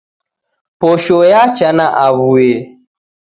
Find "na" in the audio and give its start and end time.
1.77-1.87